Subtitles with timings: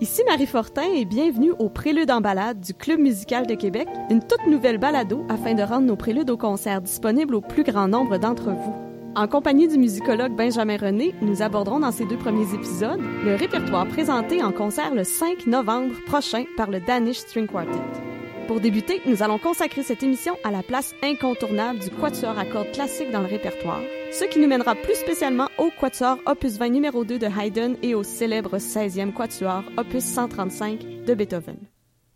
[0.00, 4.20] Ici Marie Fortin et bienvenue au Prélude en balade du Club musical de Québec, une
[4.20, 8.16] toute nouvelle balado afin de rendre nos préludes au concert disponibles au plus grand nombre
[8.16, 8.74] d'entre vous.
[9.16, 13.88] En compagnie du musicologue Benjamin René, nous aborderons dans ces deux premiers épisodes le répertoire
[13.88, 17.82] présenté en concert le 5 novembre prochain par le Danish String Quartet.
[18.46, 22.70] Pour débuter, nous allons consacrer cette émission à la place incontournable du quatuor à cordes
[22.70, 23.82] classique dans le répertoire,
[24.12, 27.94] ce qui nous mènera plus spécialement au quatuor opus 20 numéro 2 de Haydn et
[27.94, 31.58] au célèbre 16e quatuor opus 135 de Beethoven.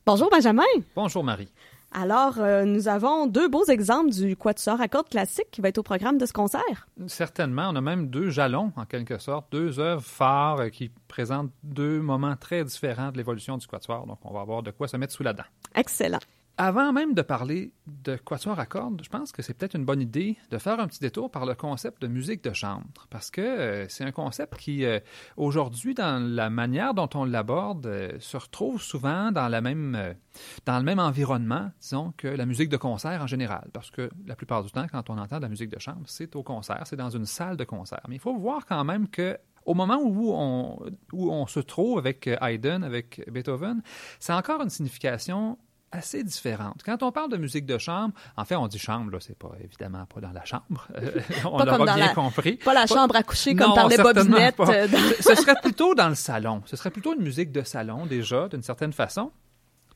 [0.06, 0.62] Bonjour Benjamin.
[0.96, 1.52] Bonjour Marie.
[1.95, 5.78] Alors, euh, nous avons deux beaux exemples du quatuor à cordes classique qui va être
[5.78, 6.88] au programme de ce concert.
[7.06, 11.52] Certainement, on a même deux jalons, en quelque sorte, deux œuvres phares euh, qui présentent
[11.62, 14.06] deux moments très différents de l'évolution du quatuor.
[14.06, 15.45] Donc, on va avoir de quoi se mettre sous la dent.
[15.74, 16.20] Excellent.
[16.59, 20.02] Avant même de parler de quatuor à cordes, je pense que c'est peut-être une bonne
[20.02, 23.41] idée de faire un petit détour par le concept de musique de chambre, parce que
[23.41, 25.01] euh, c'est un concept qui, euh,
[25.38, 31.71] aujourd'hui, dans la manière dont on l'aborde, euh, se retrouve souvent dans, le même environnement,
[31.80, 35.09] disons, que la musique de concert en général, parce que la plupart du temps, quand
[35.09, 37.65] on entend de la musique de chambre, c'est au concert, c'est dans une salle de
[37.65, 38.02] concert.
[38.09, 42.82] Mais il faut voir quand même que au moment où on se trouve avec Haydn,
[42.82, 43.80] avec Beethoven,
[44.19, 45.57] c'est encore une signification
[45.93, 46.82] assez différente.
[46.85, 49.52] Quand on parle de musique de chambre, en fait, on dit chambre, là, c'est pas
[49.62, 50.88] évidemment pas dans la chambre.
[51.02, 52.57] Euh, on l'aura bien compris.
[52.57, 54.59] Pas la chambre à coucher comme parlait Bobinette.
[54.60, 54.87] Euh,
[55.20, 56.63] Ce serait plutôt dans le salon.
[56.66, 59.32] Ce serait plutôt une musique de salon, déjà, d'une certaine façon.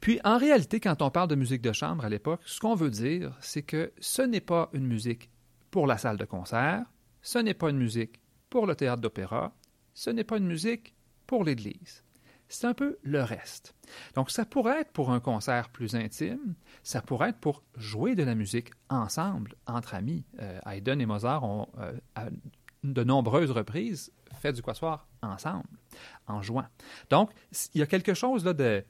[0.00, 2.90] Puis, en réalité, quand on parle de musique de chambre à l'époque, ce qu'on veut
[2.90, 5.30] dire, c'est que ce n'est pas une musique
[5.70, 6.82] pour la salle de concert,
[7.22, 9.52] ce n'est pas une musique pour le théâtre d'opéra,
[9.94, 10.94] ce n'est pas une musique
[11.26, 12.02] pour l'église
[12.48, 13.74] c'est un peu le reste.
[14.14, 18.22] Donc, ça pourrait être pour un concert plus intime, ça pourrait être pour jouer de
[18.22, 20.24] la musique ensemble, entre amis.
[20.40, 22.26] Euh, Haydn et Mozart ont, euh, à
[22.84, 25.66] de nombreuses reprises, fait du quatuor ensemble,
[26.26, 26.66] en jouant.
[27.10, 27.30] Donc,
[27.74, 28.84] il y a quelque chose là de...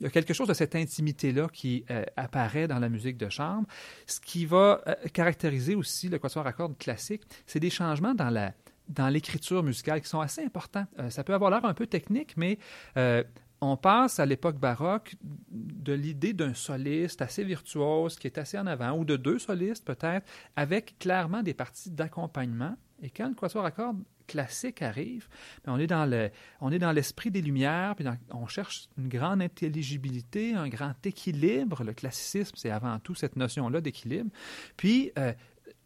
[0.00, 3.28] Il y a quelque chose de cette intimité-là qui euh, apparaît dans la musique de
[3.28, 3.66] chambre.
[4.06, 4.80] Ce qui va
[5.12, 8.52] caractériser aussi le quatuor à cordes classique, c'est des changements dans la,
[8.88, 10.86] dans l'écriture musicale qui sont assez importants.
[10.98, 12.58] Euh, ça peut avoir l'air un peu technique, mais
[12.96, 13.22] euh,
[13.60, 15.16] on passe à l'époque baroque
[15.50, 19.84] de l'idée d'un soliste assez virtuose qui est assez en avant, ou de deux solistes
[19.84, 20.26] peut-être,
[20.56, 22.76] avec clairement des parties d'accompagnement.
[23.02, 25.26] Et quand le quatuor à cordes classique arrive,
[25.64, 29.08] ben, on est dans le, on est dans l'esprit des Lumières, puis on cherche une
[29.08, 31.82] grande intelligibilité, un grand équilibre.
[31.82, 34.30] Le classicisme, c'est avant tout cette notion-là d'équilibre.
[34.76, 35.32] Puis euh,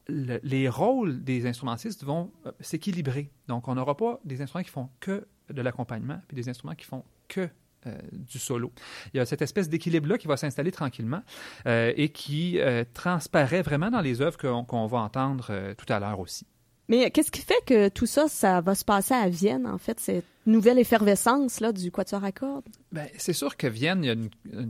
[0.09, 3.31] les rôles des instrumentistes vont euh, s'équilibrer.
[3.49, 6.87] Donc, on n'aura pas des instruments qui font que de l'accompagnement, puis des instruments qui
[6.87, 7.49] font que
[7.87, 8.73] euh, du solo.
[9.13, 11.23] Il y a cette espèce d'équilibre-là qui va s'installer tranquillement
[11.67, 12.59] euh, et qui
[12.95, 16.47] transparaît vraiment dans les œuvres qu'on va entendre tout à l'heure aussi.
[16.89, 19.99] Mais qu'est-ce qui fait que tout ça, ça va se passer à Vienne, en fait,
[20.01, 22.69] cette nouvelle effervescence là, du quatuor à cordes?
[22.91, 24.65] Ben, c'est sûr que Vienne, il y a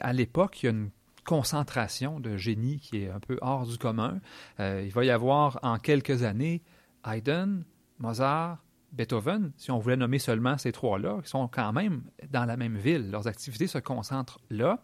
[0.00, 0.90] à l'époque, il y a une
[1.28, 4.18] concentration de génie qui est un peu hors du commun.
[4.60, 6.62] Euh, il va y avoir en quelques années
[7.04, 7.64] Haydn,
[7.98, 12.56] Mozart, Beethoven, si on voulait nommer seulement ces trois-là, qui sont quand même dans la
[12.56, 13.10] même ville.
[13.10, 14.80] Leurs activités se concentrent là.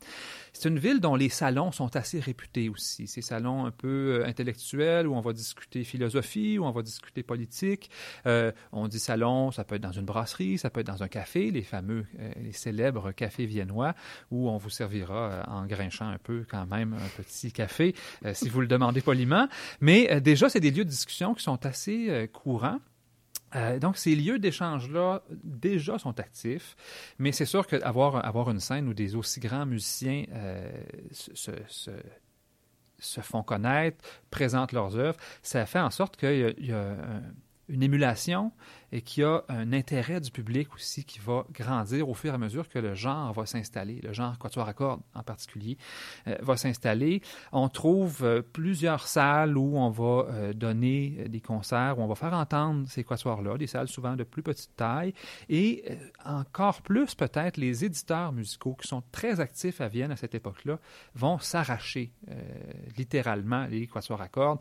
[0.53, 3.07] C'est une ville dont les salons sont assez réputés aussi.
[3.07, 7.23] Ces salons un peu euh, intellectuels où on va discuter philosophie, où on va discuter
[7.23, 7.91] politique.
[8.27, 11.09] Euh, on dit salon, ça peut être dans une brasserie, ça peut être dans un
[11.09, 13.95] café, les fameux, euh, les célèbres cafés viennois,
[14.31, 17.95] où on vous servira en grinchant un peu quand même un petit café,
[18.33, 19.49] si vous le demandez poliment.
[19.81, 22.79] Mais déjà, c'est des lieux de discussion qui sont assez courants.
[23.55, 26.77] Euh, donc, ces lieux d'échange-là, déjà, sont actifs,
[27.19, 30.71] mais c'est sûr qu'avoir avoir une scène où des aussi grands musiciens euh,
[31.11, 31.91] se,
[33.21, 33.99] font connaître,
[34.31, 36.97] présentent leurs œuvres, ça fait en sorte qu'il y a,
[37.69, 38.53] une émulation
[38.93, 42.35] et qu'il y a un intérêt du public aussi qui va grandir au fur et
[42.35, 45.77] à mesure que le genre va s'installer, le genre quatuor à cordes en particulier,
[46.29, 47.23] euh, va s'installer.
[47.53, 52.15] On trouve euh, plusieurs salles où on va euh, donner des concerts, où on va
[52.15, 55.15] faire entendre ces quatuors-là, des salles souvent de plus petite taille,
[55.49, 55.85] et
[56.25, 60.79] encore plus peut-être les éditeurs musicaux qui sont très actifs à Vienne à cette époque-là
[61.15, 62.13] vont s'arracher
[62.97, 64.61] littéralement les quatuors à cordes.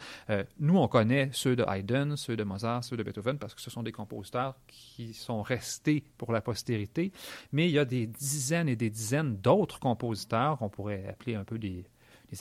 [0.60, 3.70] nous, on connaît ceux de Haydn, ceux de Mozart, ceux de Beethoven parce que ce
[3.70, 4.23] sont des compositeurs
[4.68, 7.12] qui sont restés pour la postérité,
[7.52, 10.58] mais il y a des dizaines et des dizaines d'autres compositeurs.
[10.58, 11.86] Qu'on pourrait appeler un peu des,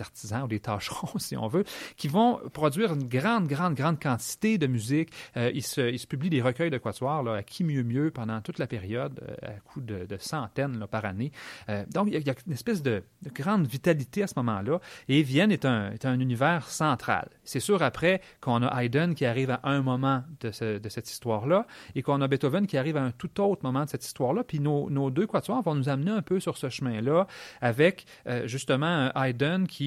[0.01, 1.65] artisans ou des tâcherons, si on veut,
[1.97, 5.11] qui vont produire une grande, grande, grande quantité de musique.
[5.37, 8.59] Euh, ils, se, publient des recueils de quatuors là, à qui mieux mieux pendant toute
[8.59, 11.33] la période, euh, à coup de, centaines par année.
[11.69, 14.81] Euh, donc, il y, a, une espèce de, de, grande vitalité à ce moment-là.
[15.09, 17.29] Et Vienne est un, est un univers central.
[17.45, 21.11] C'est sûr, après, qu'on a Haydn qui arrive à un moment de, ce, de cette
[21.11, 24.45] histoire-là et qu'on a Beethoven qui arrive à un tout autre moment de cette histoire-là.
[24.45, 27.27] Puis nos, nos deux quatuors vont nous amener un peu sur ce chemin-là
[27.61, 28.07] avec
[28.45, 29.82] justement Haydn qui,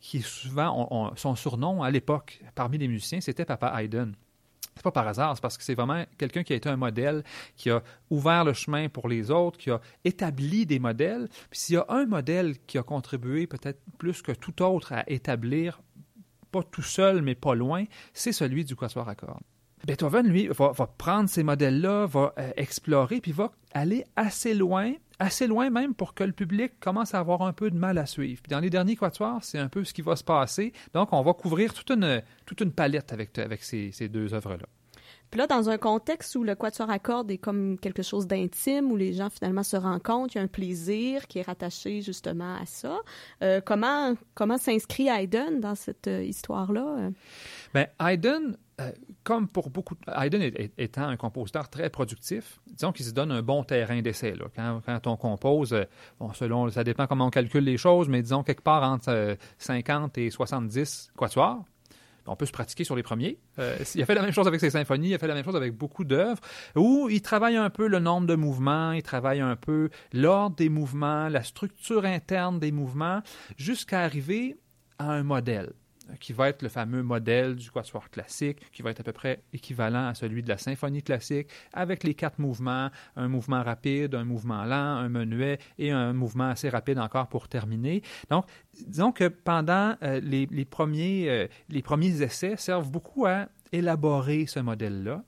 [0.00, 4.12] qui souvent, on, on, son surnom à l'époque, parmi les musiciens, c'était Papa Haydn.
[4.76, 7.24] C'est pas par hasard, c'est parce que c'est vraiment quelqu'un qui a été un modèle,
[7.56, 11.28] qui a ouvert le chemin pour les autres, qui a établi des modèles.
[11.50, 15.02] Puis s'il y a un modèle qui a contribué peut-être plus que tout autre à
[15.10, 15.80] établir,
[16.52, 19.42] pas tout seul, mais pas loin, c'est celui du quatuor à cordes.
[19.86, 24.92] Beethoven, lui, va, va prendre ces modèles-là, va euh, explorer, puis va aller assez loin,
[25.18, 28.06] assez loin même pour que le public commence à avoir un peu de mal à
[28.06, 28.40] suivre.
[28.42, 30.72] Puis dans les derniers quatuors, c'est un peu ce qui va se passer.
[30.94, 34.66] Donc, on va couvrir toute une, toute une palette avec, avec ces, ces deux œuvres-là.
[35.30, 38.90] Puis là, dans un contexte où le quatuor à cordes est comme quelque chose d'intime,
[38.90, 42.56] où les gens finalement se rencontrent, il y a un plaisir qui est rattaché justement
[42.56, 42.98] à ça.
[43.42, 47.10] Euh, comment comment s'inscrit Haydn dans cette euh, histoire-là?
[47.74, 48.92] Bien, Haydn, euh,
[49.24, 50.40] comme pour beaucoup, Haydn
[50.78, 54.34] étant un compositeur très productif, disons qu'il se donne un bon terrain d'essai.
[54.54, 55.84] Quand, on compose, euh,
[56.20, 59.34] bon, selon, ça dépend comment on calcule les choses, mais disons quelque part entre euh,
[59.58, 61.64] 50 et 70 quatuors.
[62.26, 63.38] On peut se pratiquer sur les premiers.
[63.58, 65.44] Euh, il a fait la même chose avec ses symphonies, il a fait la même
[65.44, 66.40] chose avec beaucoup d'œuvres,
[66.76, 70.68] où il travaille un peu le nombre de mouvements, il travaille un peu l'ordre des
[70.68, 73.22] mouvements, la structure interne des mouvements,
[73.56, 74.56] jusqu'à arriver
[74.98, 75.72] à un modèle
[76.20, 79.42] qui va être le fameux modèle du quatuor classique, qui va être à peu près
[79.52, 84.24] équivalent à celui de la symphonie classique, avec les quatre mouvements, un mouvement rapide, un
[84.24, 88.02] mouvement lent, un menuet et un mouvement assez rapide encore pour terminer.
[88.30, 88.46] Donc,
[88.86, 94.46] disons que pendant euh, les, les, premiers, euh, les premiers essais servent beaucoup à élaborer
[94.46, 95.22] ce modèle-là.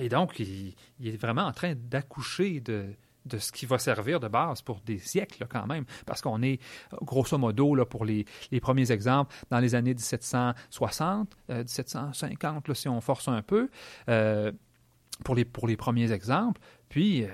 [0.00, 0.74] Et donc, il,
[1.04, 2.94] est vraiment en train d'accoucher de,
[3.26, 6.60] de ce qui va servir de base pour des siècles quand même, parce qu'on est
[7.02, 8.24] grosso modo pour les,
[8.60, 13.68] premiers exemples dans les années 1760, euh, 1750 là, si on force un peu,
[14.08, 14.52] euh,
[15.22, 16.60] pour les premiers exemples.
[16.92, 17.28] Puis, euh,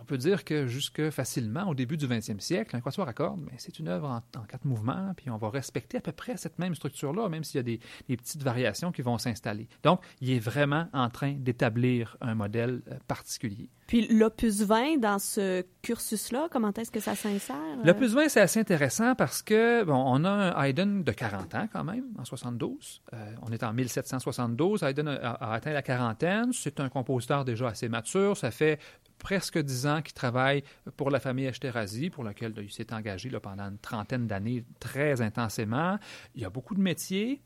[0.00, 3.40] on peut dire que jusque facilement, au début du 20e siècle, un quatuor à cordes,
[3.56, 6.58] c'est une œuvre en, en, quatre mouvements, puis on va respecter à peu près cette
[6.58, 9.68] même structure-là, même s'il y a des, des, petites variations qui vont s'installer.
[9.84, 13.70] Donc, il est vraiment en train d'établir un modèle euh, particulier.
[13.86, 17.56] Puis l'opus 20, dans ce cursus-là, comment est-ce que ça s'insère?
[17.84, 21.68] L'opus 20, c'est assez intéressant parce que, bon, on a un Haydn de 40 ans
[21.72, 23.02] quand même, en 72.
[23.12, 24.82] Euh, on est en 1772.
[24.82, 26.52] Haydn a, a atteint la quarantaine.
[26.52, 28.36] C'est un compositeur déjà assez mature.
[28.36, 28.80] Ça fait
[29.18, 30.62] presque dix ans qu'il travaille
[30.96, 35.20] pour la famille Esterhazy, pour laquelle il s'est engagé là, pendant une trentaine d'années très
[35.20, 35.98] intensément.
[36.34, 37.42] Il a beaucoup de métiers.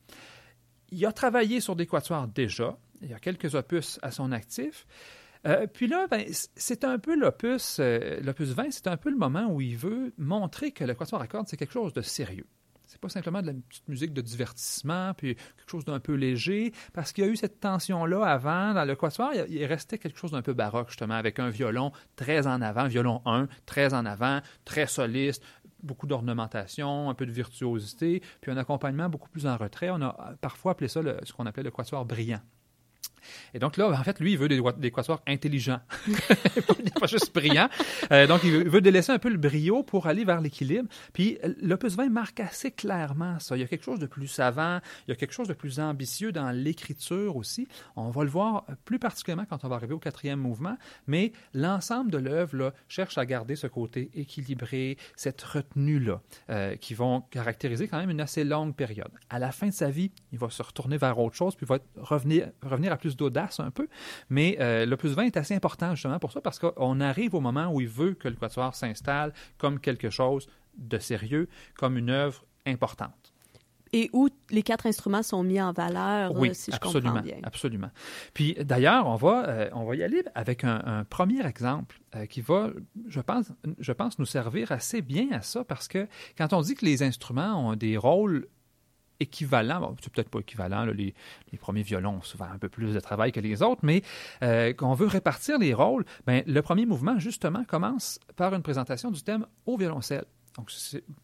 [0.91, 1.89] Il a travaillé sur des
[2.35, 2.79] déjà.
[3.03, 4.87] Il y a quelques opus à son actif.
[5.47, 6.25] Euh, puis là, ben,
[6.55, 10.13] c'est un peu l'opus, euh, l'opus 20, c'est un peu le moment où il veut
[10.19, 12.47] montrer que le quatuor à cordes, c'est quelque chose de sérieux.
[13.01, 17.13] Pas simplement de la petite musique de divertissement, puis quelque chose d'un peu léger, parce
[17.13, 20.43] qu'il y a eu cette tension-là avant, dans le quatuor, il restait quelque chose d'un
[20.43, 24.87] peu baroque, justement, avec un violon très en avant, violon 1, très en avant, très
[24.87, 25.43] soliste,
[25.83, 29.89] beaucoup d'ornementation, un peu de virtuosité, puis un accompagnement beaucoup plus en retrait.
[29.91, 32.41] On a parfois appelé ça ce qu'on appelait le quatuor brillant.
[33.55, 35.81] Et donc là, en fait, lui, il veut des, des quatuors intelligents,
[37.01, 37.69] pas juste brillants.
[38.13, 40.89] Euh, donc, il veut, délaisser un peu le brio pour aller vers l'équilibre.
[41.13, 43.57] Puis, l'opus 20 marque assez clairement ça.
[43.57, 45.81] Il y a quelque chose de plus savant, il y a quelque chose de plus
[45.81, 47.69] ambitieux dans l'écriture aussi.
[47.97, 50.77] On va le voir plus particulièrement quand on va arriver au quatrième mouvement,
[51.07, 57.23] mais l'ensemble de l'œuvre cherche à garder ce côté équilibré, cette retenue-là, euh, qui vont
[57.31, 59.11] caractériser quand même une assez longue période.
[59.29, 61.79] À la fin de sa vie, il va se retourner vers autre chose, puis va
[61.97, 63.89] revenir, revenir à plus d'audace un peu,
[64.29, 67.73] mais euh, l'opus 20 est assez important justement pour ça parce qu'on arrive au moment
[67.73, 72.45] où il veut que le quatuor s'installe comme quelque chose de sérieux, comme une œuvre
[72.67, 73.33] importante.
[73.93, 77.39] Et où les quatre instruments sont mis en valeur, oui, si je absolument, comprends bien.
[77.43, 77.91] Absolument.
[78.35, 82.27] Puis d'ailleurs, on va, euh, on va y aller avec un, un premier exemple euh,
[82.27, 82.71] qui va,
[83.09, 86.07] je pense, je pense, nous servir assez bien à ça parce que
[86.39, 88.47] quand on dit que les instruments ont des rôles
[89.21, 91.15] équivalent, c'est peut-être pas équivalent, les,
[91.59, 94.03] premiers violons ont souvent un peu plus de travail que les autres, mais
[94.43, 99.11] euh, qu'on veut répartir les rôles, ben, le premier mouvement, justement, commence par une présentation
[99.11, 100.25] du thème au violoncelle.
[100.57, 100.71] Donc,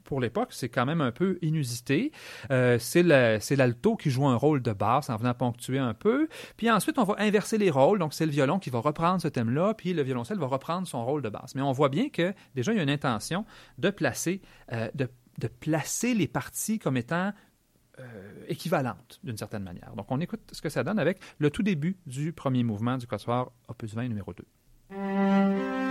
[0.04, 2.12] pour l'époque, c'est quand même un peu inusité.
[2.50, 6.28] Euh, c'est l'alto qui joue un rôle de basse en venant ponctuer un peu.
[6.56, 7.98] Puis ensuite, on va inverser les rôles.
[7.98, 11.04] Donc, c'est le violon qui va reprendre ce thème-là, puis le violoncelle va reprendre son
[11.04, 11.54] rôle de basse.
[11.54, 13.44] Mais on voit bien que déjà, il y a une intention
[13.78, 14.40] de placer,
[14.72, 17.32] euh, de de placer les parties comme étant
[18.00, 19.94] euh, équivalentes d'une certaine manière.
[19.96, 23.06] Donc on écoute ce que ça donne avec le tout début du premier mouvement du
[23.06, 25.86] quatuor opus 20 numéro 2.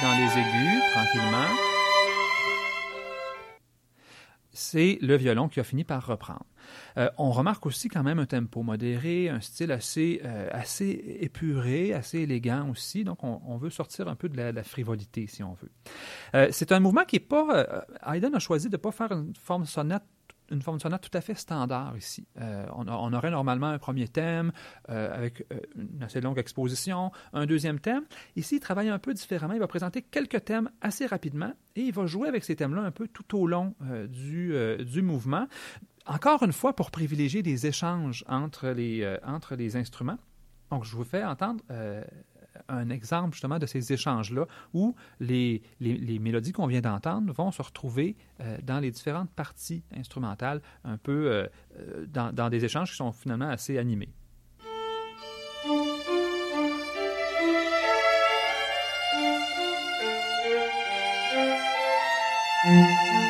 [0.00, 1.54] Dans les aigus tranquillement.
[4.54, 6.46] C'est le violon qui a fini par reprendre.
[6.96, 11.92] Euh, on remarque aussi quand même un tempo modéré, un style assez, euh, assez épuré,
[11.92, 13.04] assez élégant aussi.
[13.04, 15.70] Donc, on, veut sortir un peu de la, frivolité, si on veut.
[16.34, 17.84] Euh, c'est un mouvement qui n'est pas...
[18.06, 20.04] Haydn a choisi de ne pas faire une forme sonate
[20.52, 22.26] une forme sonate tout à fait standard ici.
[22.40, 24.52] Euh, on, aurait normalement un premier thème
[24.88, 28.04] euh, avec euh, une assez longue exposition, un deuxième thème.
[28.36, 29.54] Ici, il travaille un peu différemment.
[29.54, 32.90] Il va présenter quelques thèmes assez rapidement et il va jouer avec ces thèmes-là un
[32.90, 33.74] peu tout au long
[34.08, 35.46] du, du mouvement.
[36.06, 40.18] Encore une fois, pour privilégier des échanges entre les, entre les instruments.
[40.70, 41.62] Donc, je vous fais entendre
[42.68, 47.62] un exemple justement de ces échanges-là où les, les, mélodies qu'on vient d'entendre vont se
[47.62, 51.46] retrouver euh, dans les différentes parties instrumentales, un peu euh,
[51.78, 54.10] euh, dans, dans, des échanges qui sont finalement assez animés.
[62.64, 63.21] Pour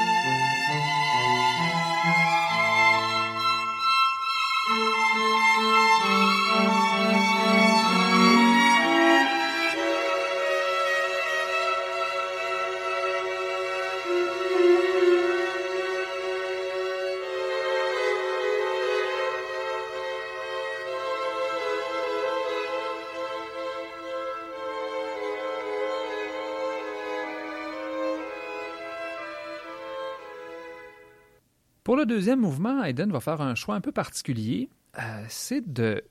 [32.02, 34.68] le deuxième mouvement, Haydn va faire un choix un peu particulier.
[34.98, 36.04] Euh, c'est de,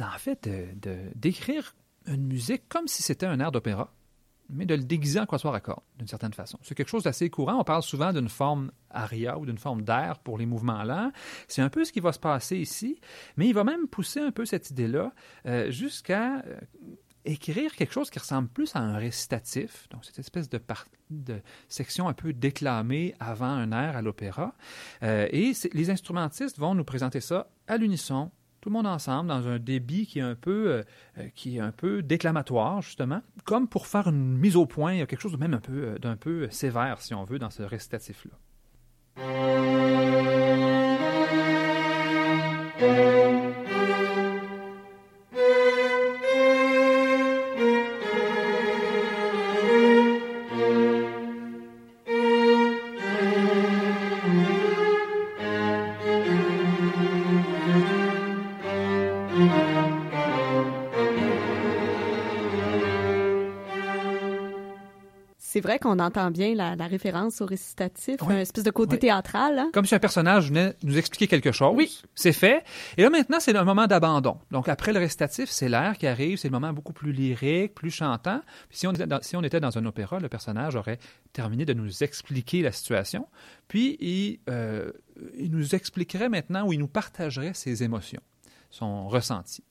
[0.00, 1.74] en fait, de, d'écrire
[2.06, 3.92] une musique comme si c'était un air d'opéra,
[4.48, 6.58] mais de le déguiser en quatuor à cordes, d'une certaine façon.
[6.62, 7.58] C'est quelque chose d'assez courant.
[7.58, 11.10] On parle souvent d'une forme aria ou d'une forme d'air pour les mouvements lents.
[11.48, 13.00] C'est un peu ce qui va se passer ici,
[13.36, 15.12] mais il va même pousser un peu cette idée-là
[15.46, 16.60] euh, jusqu'à euh,
[17.24, 20.60] écrire quelque chose qui ressemble plus à un récitatif, donc cette espèce de,
[21.68, 24.54] section un peu déclamée avant un air à l'opéra.
[25.02, 29.46] Euh, et les instrumentistes vont nous présenter ça à l'unisson, tout le monde ensemble, dans
[29.46, 30.82] un débit qui est un peu, euh,
[31.18, 34.98] euh, qui est un peu déclamatoire, justement, comme pour faire une mise au point, il
[35.00, 37.50] y a quelque chose de même un peu, d'un peu sévère, si on veut, dans
[37.50, 38.32] ce récitatif-là.
[42.78, 43.53] c'est
[65.64, 69.58] vrai qu'on entend bien la, référence au récitatif, un espèce de côté théâtral.
[69.58, 69.70] Hein?
[69.72, 71.72] Comme si un personnage venait nous expliquer quelque chose.
[71.74, 72.00] Oui.
[72.14, 72.62] C'est fait.
[72.96, 74.38] Et là, maintenant, c'est un moment d'abandon.
[74.50, 77.90] Donc, après le récitatif, c'est l'air qui arrive, c'est le moment beaucoup plus lyrique, plus
[77.90, 78.40] chantant.
[78.68, 80.98] Puis si on, était dans, si on était dans un opéra, le personnage aurait
[81.32, 83.26] terminé de nous expliquer la situation.
[83.68, 84.92] Puis, il, euh,
[85.36, 88.22] il nous expliquerait maintenant ou il nous partagerait ses émotions,
[88.70, 89.64] son ressenti.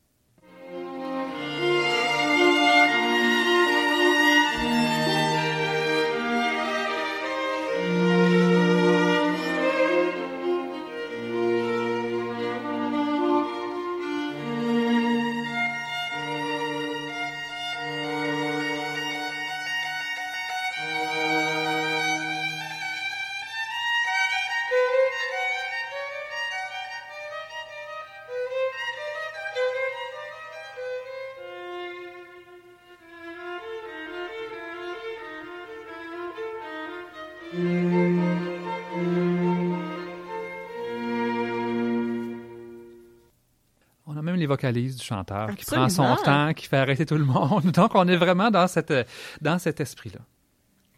[44.57, 47.63] Du chanteur, qui prend son temps, qui fait arrêter tout le monde.
[47.73, 48.93] Donc, on est vraiment dans, cette,
[49.41, 50.19] dans cet esprit-là.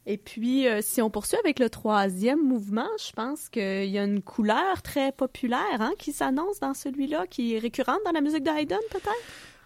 [0.07, 4.03] Et puis, euh, si on poursuit avec le troisième mouvement, je pense qu'il y a
[4.03, 8.43] une couleur très populaire hein, qui s'annonce dans celui-là, qui est récurrente dans la musique
[8.43, 9.15] de Haydn, peut-être?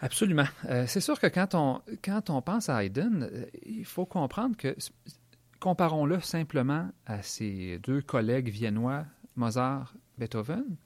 [0.02, 0.48] Absolument.
[0.70, 4.56] Euh, c'est sûr que quand on, quand on pense à Haydn, euh, il faut comprendre
[4.56, 4.76] que
[5.60, 9.06] comparons-le simplement à ses deux collègues viennois,
[9.36, 10.78] Mozart, Beethoven.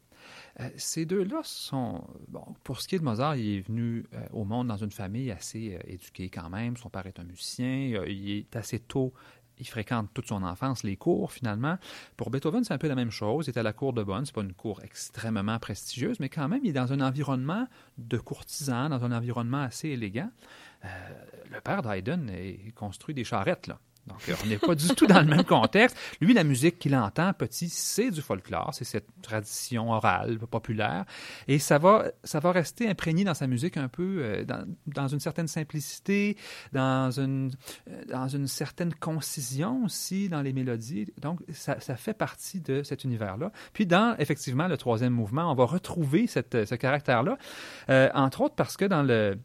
[0.60, 2.04] Euh, ces deux-là sont.
[2.28, 4.92] Bon, pour ce qui est de Mozart, il est venu euh, au monde dans une
[4.92, 6.78] famille assez euh, éduquée quand même.
[6.78, 8.04] Son père est un musicien.
[8.08, 9.14] il est assez tôt.
[9.60, 11.78] Il fréquente toute son enfance les cours, finalement.
[12.18, 13.46] Pour Beethoven, c'est un peu la même chose.
[13.48, 14.26] Il est à la cour de Bonn.
[14.26, 17.68] C'est pas une cour extrêmement prestigieuse, mais quand même, il est dans un environnement
[18.00, 20.32] de courtisans, dans un environnement assez élégant.
[21.52, 22.32] le père d'Haydn
[22.76, 23.80] construit des charrettes, là.
[24.08, 25.98] Donc, euh, on n'est pas du tout dans le même contexte.
[26.20, 31.06] Lui, la musique qu'il entend petit, c'est du folklore, c'est cette tradition orale, populaire.
[31.48, 35.08] Et ça va, ça va rester imprégné dans sa musique un peu, euh, dans, dans,
[35.08, 36.38] une certaine simplicité,
[36.74, 37.52] dans une,
[37.90, 41.08] euh, dans une certaine concision aussi dans les mélodies.
[41.22, 43.52] Donc, ça, ça fait partie de cet univers-là.
[43.72, 47.38] Puis, dans, effectivement, le troisième mouvement, on va retrouver cette, ce caractère-là,
[47.90, 49.38] euh, entre autres parce que dans le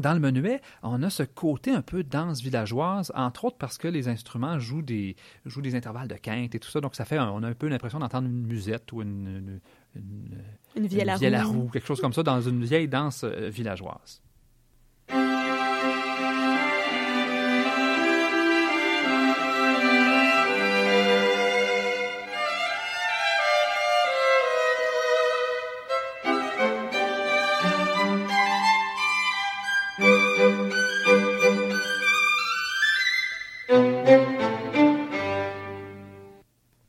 [0.00, 3.88] dans le menuet, on a ce côté un peu danse villageoise, entre autres parce que
[3.88, 5.16] les instruments jouent des,
[5.46, 6.80] jouent des intervalles de quinte et tout ça.
[6.80, 9.60] Donc, ça fait, on a un peu l'impression d'entendre une musette ou une,
[9.94, 10.42] une,
[10.76, 11.68] une, vielle, à roue.
[11.68, 14.22] quelque chose comme ça, dans une vieille danse euh, villageoise.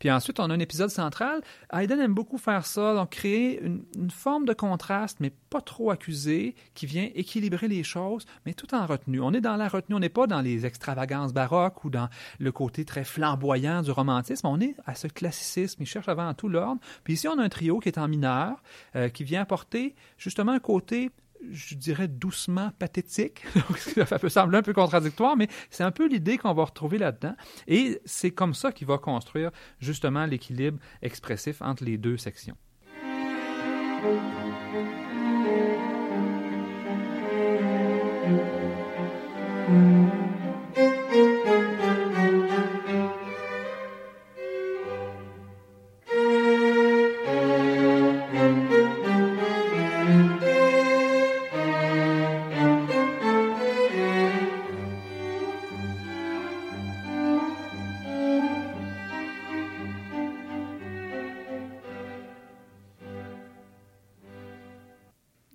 [0.01, 1.41] Puis ensuite, on a un épisode central.
[1.71, 6.55] Haydn aime beaucoup faire ça, donc créer une, forme de contraste, mais pas trop accusé,
[6.73, 9.21] qui vient équilibrer les choses, mais tout en retenue.
[9.21, 12.51] On est dans la retenue, on n'est pas dans les extravagances baroques ou dans le
[12.51, 14.47] côté très flamboyant du romantisme.
[14.47, 15.83] On est à ce classicisme.
[15.83, 16.81] Il cherche avant tout l'ordre.
[17.03, 18.63] Puis ici, on a un trio qui est en mineur,
[18.95, 21.11] euh, qui vient apporter justement un côté
[21.49, 23.43] je dirais doucement pathétique.
[24.07, 27.35] ça peut sembler un peu contradictoire, mais c'est un peu l'idée qu'on va retrouver là-dedans.
[27.67, 32.55] Et c'est comme ça qu'il va construire justement l'équilibre expressif entre les deux sections.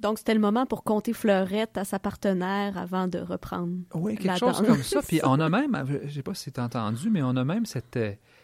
[0.06, 3.76] Donc, c'était le moment pour compter fleurette à sa partenaire avant de reprendre.
[3.92, 5.02] Oui, quelque chose comme ça.
[5.02, 7.42] Puis on a même, je ne sais pas si tu as entendu, mais on a
[7.42, 7.98] même cette,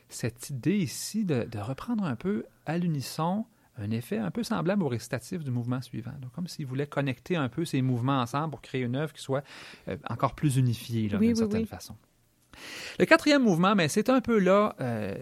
[0.08, 3.44] cette idée ici de, reprendre un peu à l'unisson
[3.78, 6.10] un effet un peu semblable au récitatif du mouvement suivant.
[6.20, 9.22] Donc, comme s'il voulait connecter un peu ces mouvements ensemble pour créer une œuvre qui
[9.22, 9.44] soit
[9.86, 11.94] euh, encore plus unifiée d'une certaine façon.
[12.98, 15.14] Le quatrième mouvement, mais c'est un peu là, euh,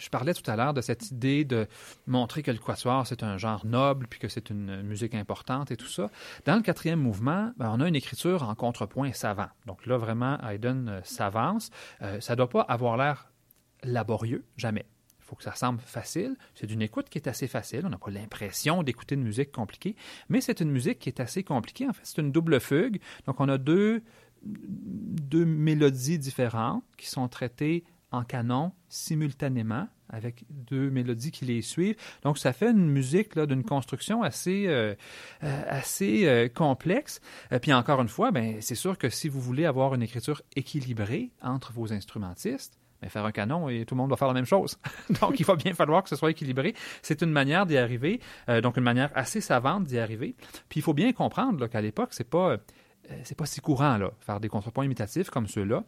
[0.00, 1.68] je parlais tout à l'heure de cette idée de
[2.06, 5.76] montrer que le quatuor, c'est un genre noble, puis que c'est une musique importante et
[5.76, 6.10] tout ça.
[6.46, 9.48] Dans le quatrième mouvement, ben, on a une écriture en contrepoint savant.
[9.66, 11.70] Donc là, vraiment, Haydn euh, s'avance.
[12.02, 13.30] Euh, ça ne doit pas avoir l'air
[13.82, 14.86] laborieux, jamais.
[15.18, 16.36] Il faut que ça semble facile.
[16.54, 17.82] C'est d'une écoute qui est assez facile.
[17.84, 19.94] On n'a pas l'impression d'écouter une musique compliquée,
[20.28, 21.86] mais c'est une musique qui est assez compliquée.
[21.86, 23.00] En fait, c'est une double fugue.
[23.26, 24.02] Donc, on a deux,
[24.42, 31.96] deux mélodies différentes qui sont traitées en canon simultanément avec deux mélodies qui les suivent.
[32.22, 34.94] Donc, ça fait une musique d'une construction assez, euh,
[35.44, 37.20] euh, assez euh, complexe.
[37.62, 41.30] puis encore une fois, ben, c'est sûr que si vous voulez avoir une écriture équilibrée
[41.42, 44.44] entre vos instrumentistes, ben, faire un canon et tout le monde va faire la même
[44.44, 44.78] chose.
[45.20, 46.74] donc, il va bien falloir que ce soit équilibré.
[47.02, 48.20] C'est une manière d'y arriver,
[48.62, 50.34] donc une manière assez savante d'y arriver.
[50.68, 52.58] Puis, il faut bien comprendre qu'à l'époque, c'est pas
[53.24, 55.82] c'est pas si courant là, faire des contrepoints imitatifs comme ceux-là.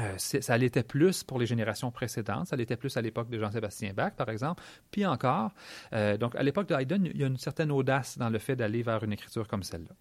[0.00, 3.92] Euh, ça l'était plus pour les générations précédentes, ça l'était plus à l'époque de Jean-Sébastien
[3.92, 5.52] Bach, par exemple, puis encore.
[5.92, 8.56] Euh, donc, à l'époque de Haydn, il y a une certaine audace dans le fait
[8.56, 9.94] d'aller vers une écriture comme celle-là.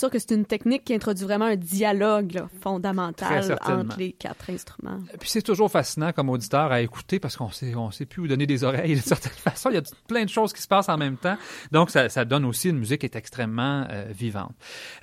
[0.00, 4.98] Sûr que c'est une technique qui introduit vraiment un dialogue fondamental entre les quatre instruments.
[5.18, 8.28] Puis c'est toujours fascinant comme auditeur à écouter parce qu'on sait, on sait plus où
[8.28, 9.70] donner des oreilles d'une certaine façon.
[9.70, 11.36] Il y a plein de choses qui se passent en même temps.
[11.72, 14.54] Donc ça, ça donne aussi une musique qui est extrêmement euh, vivante.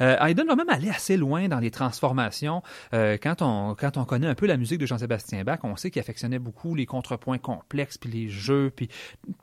[0.02, 2.62] Euh, Haydn va même aller assez loin dans les transformations.
[2.94, 5.92] Euh, quand, on, quand on connaît un peu la musique de Jean-Sébastien Bach, on sait
[5.92, 8.90] qu'il affectionnait beaucoup les contrepoints complexes, puis les jeux, puis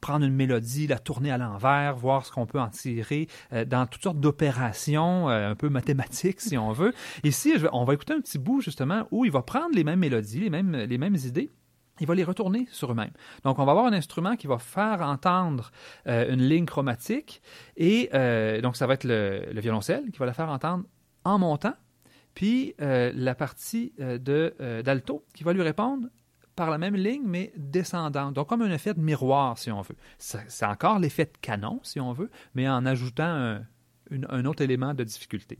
[0.00, 3.86] prendre une mélodie, la tourner à l'envers, voir ce qu'on peut en tirer euh, dans
[3.86, 6.92] toutes sortes d'opérations euh, un peu mathématiques, si on veut.
[7.22, 10.40] Ici, on va écouter un petit bout, justement, où il va prendre les mêmes mélodies,
[10.40, 11.50] les mêmes, les mêmes idées,
[12.00, 13.12] il va les retourner sur eux-mêmes.
[13.44, 15.70] Donc, on va avoir un instrument qui va faire entendre
[16.08, 17.40] euh, une ligne chromatique,
[17.76, 18.10] et
[18.62, 20.84] donc ça va être le, le, violoncelle qui va la faire entendre
[21.24, 21.74] en montant,
[22.34, 26.08] puis la partie d'alto qui va lui répondre
[26.56, 28.34] par la même ligne, mais descendante.
[28.34, 29.96] Donc, comme un effet de miroir, si on veut.
[30.18, 33.66] C'est encore l'effet de canon, si on veut, mais en ajoutant un,
[34.10, 35.58] un autre élément de difficulté.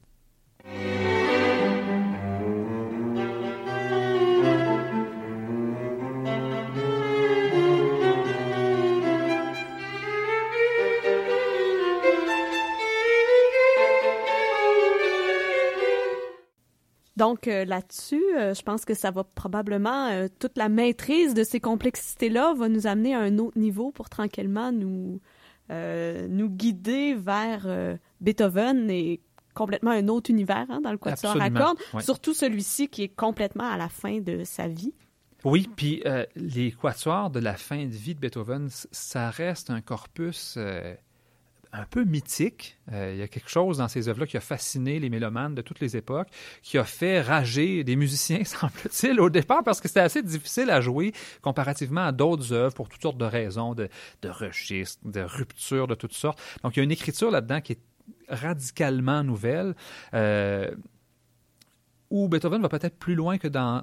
[17.17, 21.45] Donc euh, là-dessus, euh, je pense que ça va probablement, euh, toute la maîtrise de
[21.45, 25.21] ces complexités-là va nous amener à un autre niveau pour tranquillement nous,
[25.71, 27.67] nous guider vers
[28.21, 29.21] Beethoven et
[29.55, 33.71] complètement un autre univers hein, dans le quatuor à cordes, surtout celui-ci qui est complètement
[33.71, 34.95] à la fin de sa vie.
[35.45, 36.03] Oui, puis
[36.37, 40.59] les quatuors de la fin de vie de Beethoven, ça reste un corpus
[41.75, 42.79] un peu mythique.
[42.93, 45.63] Euh, il y a quelque chose dans ces œuvres-là qui a fasciné les mélomanes de
[45.63, 46.29] toutes les époques,
[46.63, 50.81] qui a fait rager des musiciens, semble-t-il, au départ, parce que c'était assez difficile à
[50.81, 53.89] jouer comparativement à d'autres œuvres pour toutes sortes de raisons, de,
[54.23, 56.41] de registres, de ruptures de toutes sortes.
[56.63, 57.81] Donc, il y a une écriture là-dedans qui est
[58.29, 59.75] radicalement nouvelle.
[60.15, 60.71] Euh,
[62.15, 63.83] où Beethoven va peut-être plus loin que dans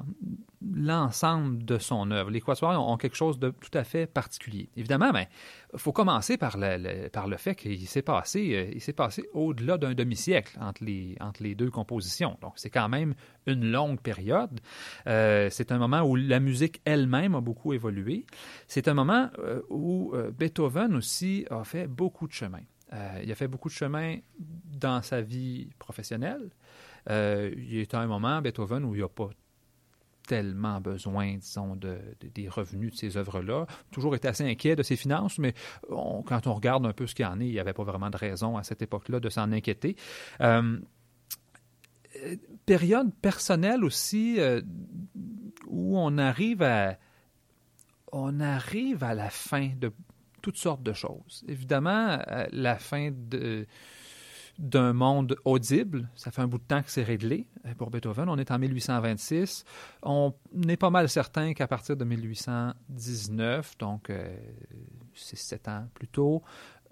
[0.73, 2.29] l'ensemble de son œuvre.
[2.29, 4.69] Les quatuors ont quelque chose de tout à fait particulier.
[4.77, 5.25] Évidemment, il ben,
[5.75, 9.77] faut commencer par le, par le fait qu'il s'est passé, euh, il s'est passé au-delà
[9.77, 12.37] d'un demi-siècle entre les, entre les deux compositions.
[12.41, 13.15] Donc, c'est quand même
[13.47, 14.61] une longue période.
[15.07, 18.25] Euh, c'est un moment où la musique elle-même a beaucoup évolué.
[18.65, 22.61] C'est un moment euh, où Beethoven aussi a fait beaucoup de chemin.
[23.21, 26.49] il a fait beaucoup de chemin dans sa vie professionnelle.
[27.09, 29.29] Euh, il y a un moment, Beethoven, où il n'y a pas
[30.27, 31.99] tellement besoin, disons, de,
[32.33, 33.65] des revenus de ces œuvres-là.
[33.91, 35.53] Toujours été assez inquiet de ses finances, mais
[35.89, 38.09] quand on regarde un peu ce qu'il y en est, il n'y avait pas vraiment
[38.09, 39.95] de raison à cette époque-là de s'en inquiéter.
[40.41, 40.79] Euh,
[42.65, 44.61] période personnelle aussi euh,
[45.67, 46.97] où on arrive à
[48.13, 49.93] on arrive à la fin de
[50.41, 51.45] toutes sortes de choses.
[51.47, 52.19] Évidemment,
[52.51, 53.65] la fin de
[54.61, 56.07] d'un monde audible.
[56.15, 58.29] Ça fait un bout de temps que c'est réglé euh, pour Beethoven.
[58.29, 59.65] On est en 1826.
[60.03, 60.33] On
[60.67, 64.37] est pas mal certain qu'à partir de 1819, donc euh,
[65.15, 66.43] c'est sept ans plus tôt,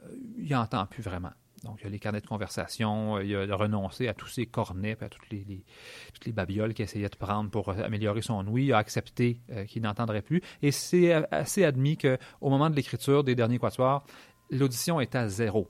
[0.03, 1.31] euh, il n'entend plus vraiment.
[1.63, 4.95] Donc, il y a les carnets de conversation, il a renoncé à tous ses cornets,
[5.03, 5.65] à toutes les,
[6.13, 8.67] toutes les babioles qu'il essayait de prendre pour améliorer son ouïe.
[8.67, 10.41] Il a accepté qu'il n'entendrait plus.
[10.61, 14.05] Et c'est assez admis qu'au moment de l'écriture des derniers quatuors,
[14.49, 15.67] l'audition est à zéro.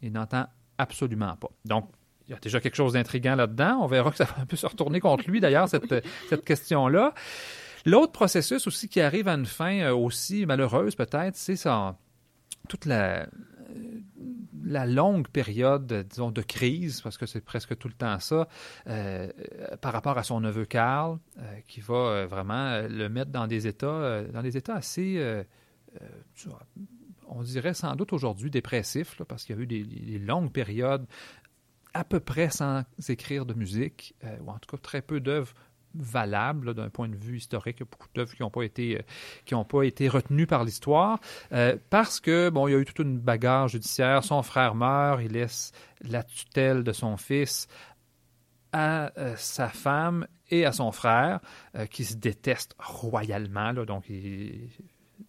[0.00, 0.46] Il n'entend
[0.82, 1.48] absolument pas.
[1.64, 1.88] Donc,
[2.26, 3.78] il y a déjà quelque chose d'intriguant là-dedans.
[3.80, 5.94] On verra que ça va un peu se retourner contre lui, d'ailleurs, cette,
[6.28, 7.14] cette question-là.
[7.84, 11.96] L'autre processus aussi qui arrive à une fin euh, aussi malheureuse, peut-être, c'est ça,
[12.68, 13.26] toute la,
[14.64, 18.46] la longue période, disons, de crise, parce que c'est presque tout le temps ça,
[18.86, 19.28] euh,
[19.80, 24.22] par rapport à son neveu Karl, euh, qui va vraiment le mettre dans des états,
[24.22, 25.44] dans des états assez
[27.34, 31.06] on dirait sans doute aujourd'hui dépressif, parce qu'il y a eu des, longues périodes
[31.94, 35.52] à peu près sans écrire de musique, euh, ou en tout cas très peu d'œuvres
[35.94, 37.76] valables d'un point de vue historique.
[37.78, 41.20] Il y a beaucoup d'œuvres qui n'ont pas été euh, été retenues par l'histoire
[41.52, 44.24] euh, parce que bon, il y a eu toute une bagarre judiciaire.
[44.24, 47.68] Son frère meurt, il laisse la tutelle de son fils
[48.72, 51.40] à sa femme et à son frère,
[51.90, 53.74] qui se détestent royalement.
[53.74, 54.10] donc,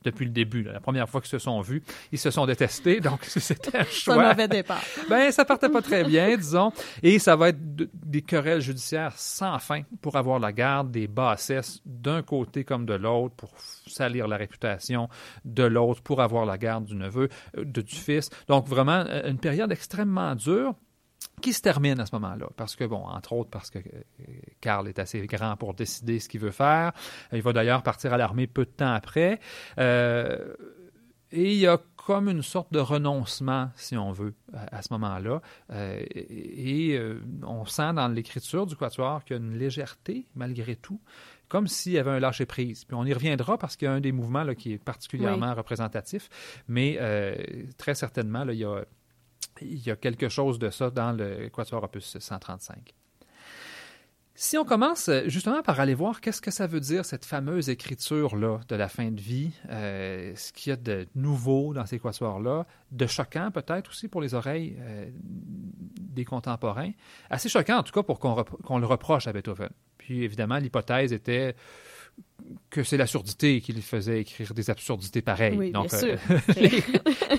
[0.04, 0.64] depuis le début.
[0.64, 4.16] La première fois qu'ils se sont vus, ils se sont détestés, donc c'était un choix.
[4.16, 4.84] Ça mauvais départ.
[5.10, 6.72] ben, ça partait pas très bien, disons.
[7.02, 11.82] Et ça va être des querelles judiciaires sans fin pour avoir la garde des bassesses
[11.86, 13.52] d'un côté comme de l'autre, pour
[13.88, 15.10] salir la réputation
[15.46, 18.30] de l'autre, pour avoir la garde du neveu, euh, de, du fils.
[18.48, 20.76] Donc vraiment, euh, une période extrêmement dure
[21.44, 22.48] qui se termine à ce moment-là?
[22.56, 24.02] Parce que, bon, entre autres, parce que euh,
[24.62, 26.94] Karl est assez grand pour décider ce qu'il veut faire.
[27.32, 29.40] Il va d'ailleurs partir à l'armée peu de temps après.
[29.78, 30.56] Euh,
[31.34, 35.42] et il y a comme une sorte de renoncement, si on veut, à, ce moment-là.
[35.72, 40.76] Euh, et, euh, on sent dans l'écriture du quatuor qu'il y a une légèreté, malgré
[40.76, 41.02] tout,
[41.48, 42.86] comme s'il y avait un lâcher-prise.
[42.86, 45.56] Puis on y reviendra parce qu'il y a un des mouvements là, qui est particulièrement
[45.56, 46.30] représentatif,
[46.68, 47.36] mais euh,
[47.78, 48.84] très certainement, là, il, y a,
[49.64, 52.94] il y a quelque chose de ça dans le quatuor opus 135.
[54.36, 57.70] Si on commence euh, justement par aller voir qu'est-ce que ça veut dire cette fameuse
[57.70, 62.00] écriture-là de la fin de vie, euh, ce qu'il y a de nouveau dans ces
[62.00, 65.06] quatuors-là, de choquant peut-être aussi pour les oreilles euh,
[66.00, 66.92] des contemporains,
[67.30, 69.70] assez choquant en tout cas pour qu'on le reproche à Beethoven.
[70.00, 71.56] Puis évidemment, l'hypothèse était
[72.70, 75.58] que c'est l'absurdité qui lui faisait écrire des absurdités pareilles.
[75.58, 76.18] Oui, Donc, bien sûr.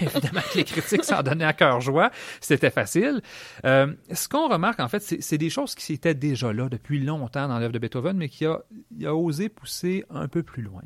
[0.00, 2.10] évidemment que les critiques s'en donnaient à cœur joie,
[2.40, 3.20] c'était facile.
[3.64, 7.48] Euh, ce qu'on remarque, en fait, c'est des choses qui étaient déjà là depuis longtemps
[7.48, 8.62] dans l'œuvre de Beethoven, mais qui a,
[8.96, 10.82] il a osé pousser un peu plus loin.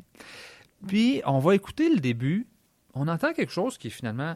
[0.87, 2.47] Puis, on va écouter le début.
[2.93, 4.35] On entend quelque chose qui est finalement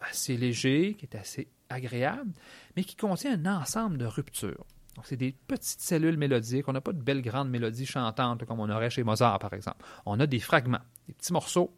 [0.00, 2.32] assez léger, qui est assez agréable,
[2.76, 4.66] mais qui contient un ensemble de ruptures.
[4.96, 6.68] Donc, c'est des petites cellules mélodiques.
[6.68, 9.84] On n'a pas de belles grandes mélodies chantantes comme on aurait chez Mozart, par exemple.
[10.06, 11.74] On a des fragments, des petits morceaux.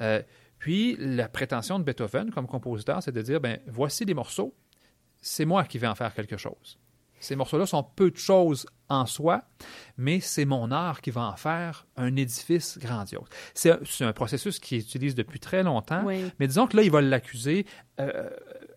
[0.00, 0.22] Euh,
[0.58, 4.54] puis, la prétention de Beethoven comme compositeur, c'est de dire, ben, voici des morceaux,
[5.20, 6.78] c'est moi qui vais en faire quelque chose.
[7.20, 9.44] Ces morceaux-là sont peu de choses en soi,
[9.96, 13.24] mais c'est mon art qui va en faire un édifice grandiose.
[13.54, 17.64] C'est un, processus qu'il utilise depuis très longtemps, mais disons que là, il va l'accuser
[17.98, 18.28] euh,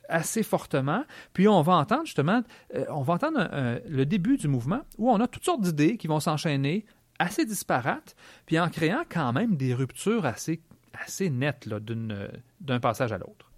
[0.10, 1.04] assez fortement.
[1.34, 2.43] Puis on va entendre justement,
[2.76, 3.50] euh, on va entendre
[3.88, 6.86] le début du mouvement où on a toutes sortes d'idées qui vont s'enchaîner
[7.20, 8.15] assez disparates,
[8.46, 10.62] puis en créant quand même des ruptures assez,
[10.93, 13.52] assez nettes d'un passage à l'autre.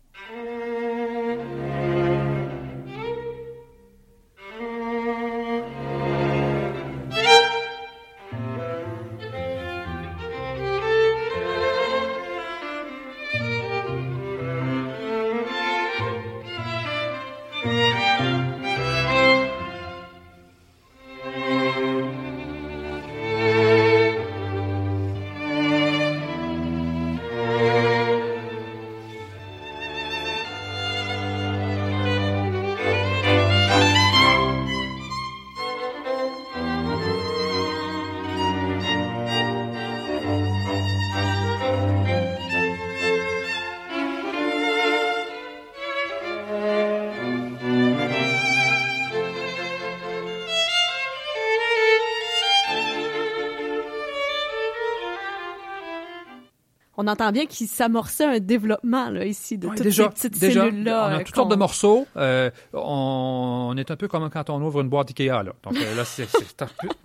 [57.10, 61.04] Entend bien qu'il s'amorçait un développement là, ici de toutes déjà, ces petites cellules-là.
[61.04, 62.08] On a euh, toutes sortes de morceaux.
[62.18, 65.44] Euh, on, on est un peu comme quand on ouvre une boîte Ikea.
[65.44, 65.54] Là.
[65.64, 66.28] Donc euh, là, c'est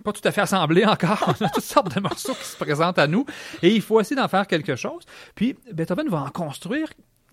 [0.03, 1.35] pas tout à fait assemblé encore.
[1.39, 3.25] On a toutes sortes de morceaux qui se présentent à nous.
[3.61, 5.03] Et il faut essayer d'en faire quelque chose.
[5.33, 6.87] Puis Beethoven va en construire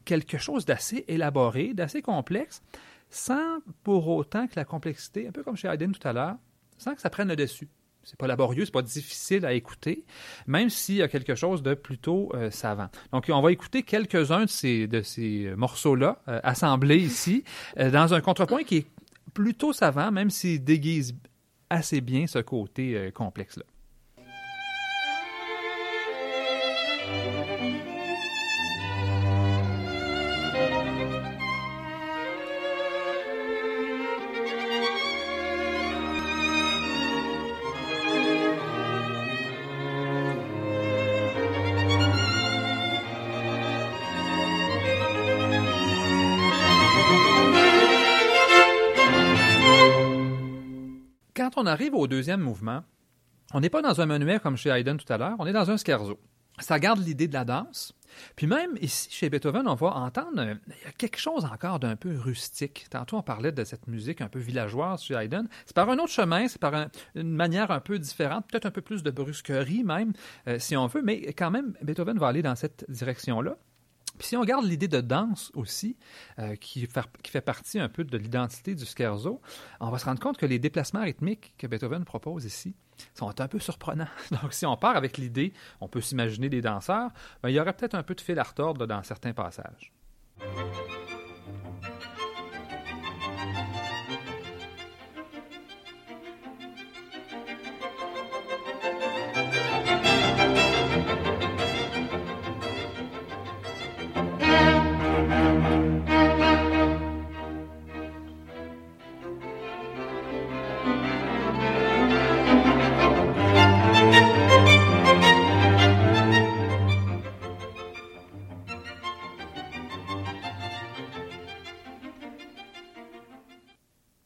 [0.04, 2.62] quelque chose d'assez élaboré, d'assez complexe,
[3.10, 6.36] sans pour autant que la complexité, un peu comme chez Haydn tout à l'heure,
[6.78, 7.68] sans que ça prenne le dessus.
[8.04, 10.04] C'est pas laborieux, c'est pas difficile à écouter,
[10.46, 12.88] même s'il y a quelque chose de plutôt euh, savant.
[13.12, 17.44] Donc, on va écouter quelques-uns de ces, morceaux-là, euh, assemblés ici,
[17.78, 18.86] euh, dans un contrepoint qui est
[19.34, 21.14] plutôt savant, même s'il déguise
[21.70, 23.64] assez bien ce côté complexe-là.
[51.62, 52.82] On arrive au deuxième mouvement,
[53.54, 55.70] on n'est pas dans un manuel comme chez Haydn tout à l'heure, on est dans
[55.70, 56.18] un scherzo.
[56.58, 57.94] Ça garde l'idée de la danse.
[58.36, 60.56] Puis même ici, chez Beethoven, on va entendre
[60.98, 62.86] quelque chose encore d'un peu rustique.
[62.90, 65.46] Tantôt, on parlait de cette musique un peu villageoise chez Haydn.
[65.64, 68.70] C'est par un autre chemin, c'est par un- une manière un peu différente, peut-être un
[68.70, 70.12] peu plus de brusquerie même,
[70.46, 73.56] euh, si on veut, mais quand même, Beethoven va aller dans cette direction-là.
[74.22, 75.96] Si on regarde l'idée de danse aussi,
[76.38, 79.40] euh, qui, fait, partie un peu de l'identité du scherzo,
[79.80, 82.74] on va se rendre compte que les déplacements rythmiques que Beethoven propose ici
[83.14, 84.06] sont un peu surprenants.
[84.42, 87.10] Donc si on part avec l'idée, on peut s'imaginer des danseurs,
[87.42, 89.92] ben, il y aurait peut-être un peu de fil à retordre dans certains passages.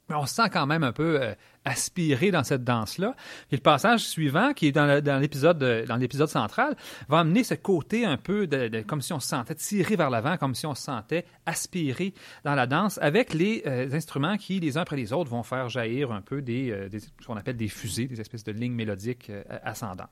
[0.08, 3.14] Mais on se sent quand même un peu euh, aspiré dans cette danse-là.
[3.50, 6.76] Et le passage suivant, qui est dans l'épisode dans central,
[7.08, 8.48] va amener ce côté un peu
[8.86, 12.14] comme si on se sentait tiré vers l'avant, comme si on se sentait aspiré
[12.44, 15.68] dans la danse, avec les euh, instruments qui, les uns après les autres, vont faire
[15.68, 19.32] jaillir un peu des, euh, ce qu'on appelle des fusées, des espèces de lignes mélodiques
[19.62, 20.10] ascendantes.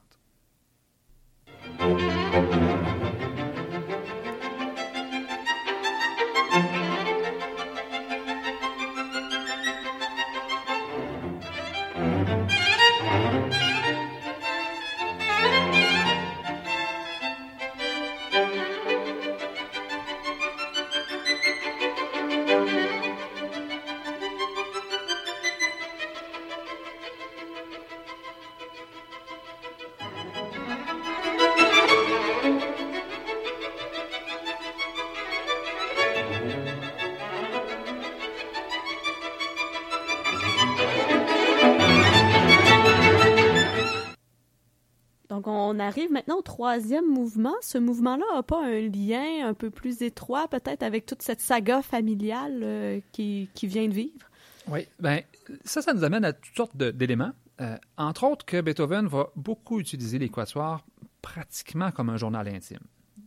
[46.74, 47.54] Troisième mouvement.
[47.60, 51.82] Ce mouvement-là n'a pas un lien un peu plus étroit, peut-être, avec toute cette saga
[51.82, 54.28] familiale euh, qui, qui, vient de vivre?
[54.68, 55.22] Oui, ben
[55.64, 57.32] ça, ça nous amène à toutes sortes d'éléments.
[57.60, 60.84] Euh, entre autres que Beethoven va beaucoup utiliser l'équatoire
[61.22, 62.80] pratiquement comme un journal intime.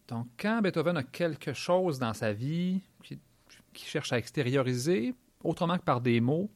[0.10, 3.20] Donc, quand Beethoven a quelque chose dans sa vie qu'il
[3.74, 6.50] qui cherche à extérioriser, autrement que par des mots,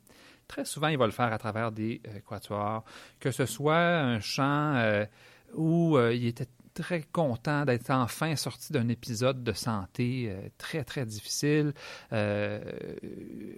[0.49, 2.83] très souvent, il va le faire à travers des euh, quatuors,
[3.21, 5.05] que ce soit un chant
[5.53, 10.83] où euh, il était très content d'être enfin sorti d'un épisode de santé euh, très,
[10.83, 11.73] très difficile,
[12.13, 12.61] euh,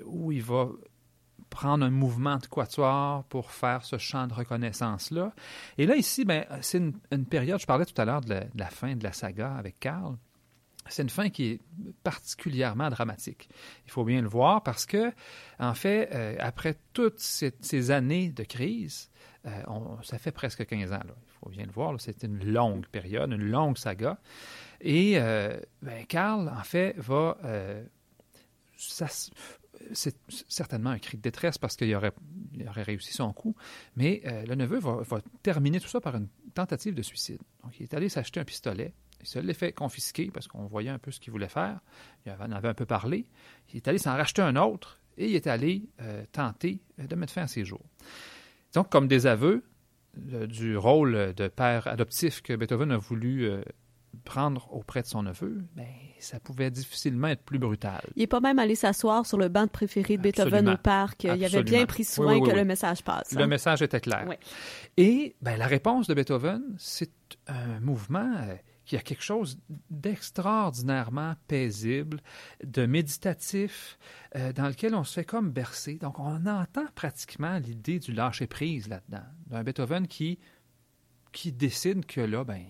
[0.05, 0.67] où il va
[1.49, 5.33] prendre un mouvement de quatuor pour faire ce chant de reconnaissance-là.
[5.77, 8.95] Et là, ici, ben, c'est une, période, je parlais tout à l'heure de, la fin
[8.95, 10.17] de la saga avec Karl,
[10.89, 11.59] c'est une fin qui est
[12.03, 13.47] particulièrement dramatique.
[13.85, 15.13] Il faut bien le voir parce que,
[15.57, 19.09] en fait, après toutes ces, années de crise,
[20.03, 23.49] ça fait presque 15 ans, là, faut bien le voir, c'est une longue période, une
[23.49, 24.17] longue saga.
[24.81, 27.37] Et euh, ben, Karl, en fait, va.
[27.43, 27.83] Euh,
[29.93, 30.15] c'est
[30.47, 32.13] certainement un cri de détresse parce qu'il aurait,
[32.67, 33.55] réussi son coup,
[33.95, 35.03] mais euh, le neveu va,
[35.41, 37.39] terminer tout ça par une tentative de suicide.
[37.63, 38.93] Donc, il est allé s'acheter un pistolet.
[39.21, 41.79] Il se l'est fait confisquer parce qu'on voyait un peu ce qu'il voulait faire.
[42.25, 43.25] Il en avait un peu parlé.
[43.71, 45.87] Il est allé s'en racheter un autre et il est allé
[46.33, 47.85] tenter de mettre fin à ses jours.
[48.73, 49.63] Donc, comme des aveux,
[50.15, 53.61] du rôle de père adoptif que Beethoven a voulu euh,
[54.25, 55.85] prendre auprès de son neveu, ben,
[56.19, 58.01] ça pouvait difficilement être plus brutal.
[58.15, 61.23] Il n'est pas même allé s'asseoir sur le banc de préféré de Beethoven au parc.
[61.23, 63.33] Il avait bien pris soin que le message passe.
[63.33, 63.47] Le hein.
[63.47, 64.27] message était clair.
[64.97, 67.11] Et ben, la réponse de Beethoven, c'est
[67.47, 72.19] un mouvement euh, qu'il y a quelque chose d'extraordinairement paisible,
[72.63, 73.97] de méditatif,
[74.35, 75.95] euh, dans lequel on se fait comme bercer.
[75.95, 80.39] Donc, on entend pratiquement l'idée du lâcher-prise là-dedans, d'un Beethoven qui,
[81.31, 82.61] qui décide que là, ben,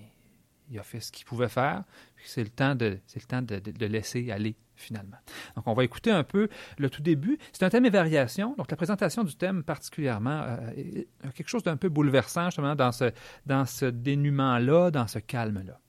[0.69, 1.83] il a fait ce qu'il pouvait faire,
[2.25, 5.17] c'est le temps de, c'est le temps de, de, laisser aller finalement.
[5.55, 6.47] Donc, on va écouter un peu
[6.77, 7.37] le tout début.
[7.51, 8.55] C'est un thème et variation.
[8.57, 11.03] Donc, la présentation du thème particulièrement, euh,
[11.35, 13.11] quelque chose d'un peu bouleversant justement dans ce,
[13.45, 15.79] dans ce dénuement-là, dans ce calme-là.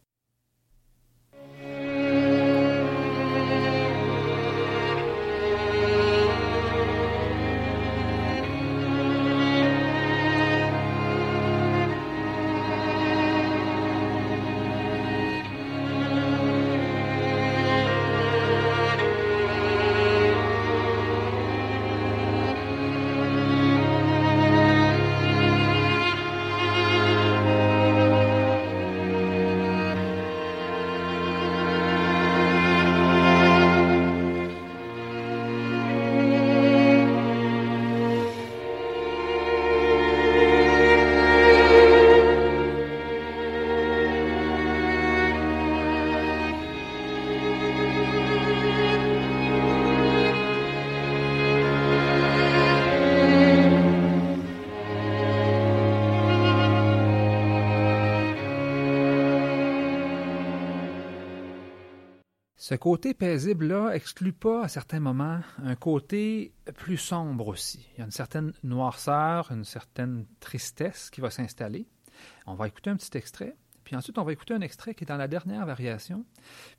[62.66, 67.87] Ce côté paisible-là exclut pas à certains moments un côté plus sombre aussi.
[67.92, 71.87] Il y a une certaine noirceur, une certaine tristesse qui va s'installer.
[72.46, 75.07] On va écouter un petit extrait, puis ensuite on va écouter un extrait qui est
[75.07, 76.24] dans la dernière variation,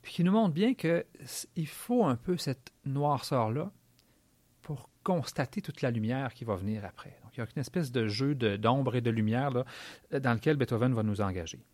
[0.02, 3.70] puis qui nous montre bien qu'il faut un peu cette noirceur-là
[4.62, 7.16] pour constater toute la lumière qui va venir après.
[7.22, 9.52] Donc il y a une espèce de jeu d'ombre et de lumière
[10.10, 11.64] dans lequel Beethoven va nous engager.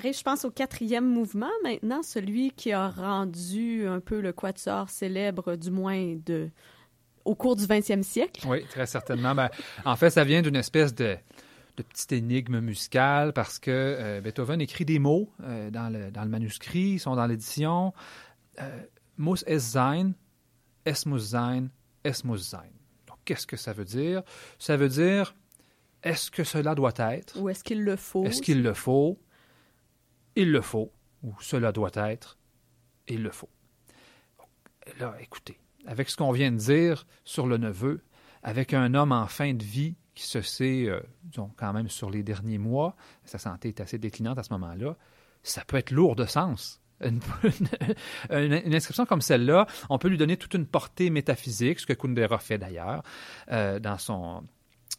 [0.00, 4.88] Arrive, je pense, au quatrième mouvement maintenant, celui qui a rendu un peu le quatuor
[4.88, 6.48] célèbre, du moins de,
[7.24, 8.46] au cours du 20e siècle.
[8.48, 9.34] Oui, très certainement.
[9.34, 9.50] Ben,
[9.84, 11.16] en fait, ça vient d'une espèce de,
[11.76, 16.22] de petite énigme musicale parce que euh, Beethoven écrit des mots euh, dans, le, dans
[16.22, 17.92] le manuscrit, ils sont dans l'édition.
[18.60, 18.82] Euh,
[19.18, 20.12] muss es sein,
[20.86, 21.68] es muss sein,
[22.04, 22.70] es muss sein.
[23.06, 24.22] Donc, qu'est-ce que ça veut dire?
[24.58, 25.34] Ça veut dire,
[26.02, 27.38] est-ce que cela doit être?
[27.38, 28.24] Ou est-ce qu'il le faut?
[28.24, 29.18] Est-ce qu'il le faut?
[30.36, 30.92] Il le faut.
[31.22, 32.38] Ou cela doit être?
[33.08, 33.50] Il le faut.
[34.98, 38.02] Là, écoutez, avec ce qu'on vient de dire sur le neveu,
[38.42, 42.10] avec un homme en fin de vie qui se sait, euh, disons, quand même sur
[42.10, 44.96] les derniers mois, sa santé est assez déclinante à ce moment-là,
[45.42, 46.80] ça peut être lourd de sens.
[47.02, 47.20] Une,
[48.74, 52.58] inscription comme celle-là, on peut lui donner toute une portée métaphysique, ce que Kundera fait
[52.58, 53.02] d'ailleurs
[53.50, 54.44] euh, dans son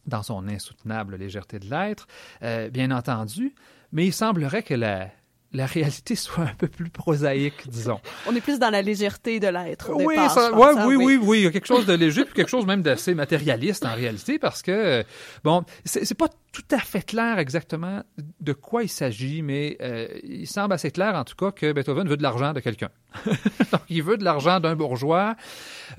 [0.08, 2.08] dans son insoutenable légèreté de l'être,
[2.42, 3.54] euh, bien entendu,
[3.92, 5.12] mais il semblerait que la,
[5.54, 8.00] la réalité soit un peu plus prosaïque, disons.
[8.28, 9.92] On est plus dans la légèreté de l'être.
[9.94, 11.86] Oui, départ, ça, je pense, ouais, hein, oui, oui, oui, il y a quelque chose
[11.86, 15.04] de léger, puis quelque chose même d'assez matérialiste en réalité, parce que,
[15.44, 18.04] bon, c'est pas tout à fait clair exactement
[18.40, 22.08] de quoi il s'agit, mais euh, il semble assez clair en tout cas que Beethoven
[22.08, 22.90] veut de l'argent de quelqu'un.
[23.72, 25.36] Donc, il veut de l'argent d'un bourgeois.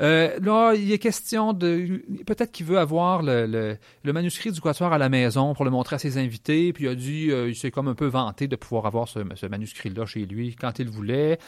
[0.01, 2.03] Euh, là, il est question de...
[2.27, 5.99] Peut-être qu'il veut avoir le, manuscrit du quatuor à la maison pour le montrer à
[5.99, 8.87] ses invités, puis il a dit, euh, il s'est comme un peu vanté de pouvoir
[8.87, 11.39] avoir ce, manuscrit-là chez lui quand il voulait.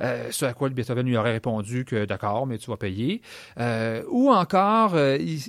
[0.00, 3.20] Euh, ce à quoi Beethoven lui aurait répondu que d'accord, mais tu vas payer.
[4.08, 4.96] Ou encore,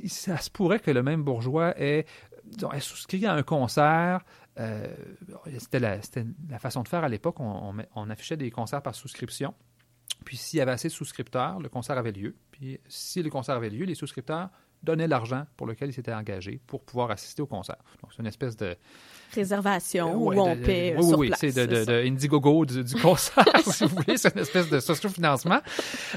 [0.07, 2.05] ça se pourrait que le même bourgeois ait
[2.79, 4.21] souscrit à un concert.
[4.59, 4.87] euh,
[5.57, 5.99] c'était, la,
[6.59, 7.39] façon de faire à l'époque.
[7.39, 9.53] On, on met- on affichait des concerts par souscription.
[10.25, 12.35] Puis s'il y avait assez de souscripteurs, le concert avait lieu.
[12.51, 14.49] Puis si le concert avait lieu, les souscripteurs
[14.83, 17.75] donnaient l'argent pour lequel ils s'étaient engagés pour pouvoir assister au concert.
[18.01, 18.75] Donc c'est une espèce de
[19.33, 21.39] Réservation, Ouais, où on de- paie euh, oui, sur oui, place.
[21.39, 24.17] c'est de, c'est de, de Indiegogo du, du concert, si vous voulez.
[24.17, 25.59] C'est une espèce de socio-financement.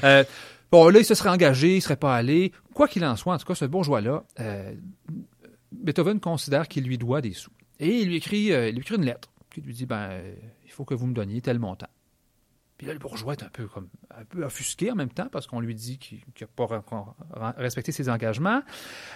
[0.03, 0.23] Euh,
[0.71, 2.51] bon, là, il se serait engagé, il serait pas allé.
[2.73, 4.73] Quoi qu'il en soit, en tout cas, ce bourgeois-là, euh,
[5.83, 7.51] Beethoven considère qu'il lui doit des sous.
[7.79, 10.93] Et il lui écrit, euh, une lettre qui lui dit, ben, euh, il faut que
[10.93, 11.87] vous me donniez tel montant.
[12.77, 15.45] Puis là, le bourgeois est un peu comme un peu offusqué en même temps parce
[15.45, 18.61] qu'on lui dit qu'il n'a pas re- re- respecté ses engagements.